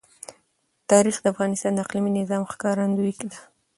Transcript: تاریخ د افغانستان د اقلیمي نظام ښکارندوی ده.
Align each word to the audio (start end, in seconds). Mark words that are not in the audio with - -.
تاریخ 0.89 1.15
د 1.21 1.25
افغانستان 1.33 1.71
د 1.73 1.79
اقلیمي 1.85 2.11
نظام 2.19 2.41
ښکارندوی 2.51 3.13
ده. 3.31 3.37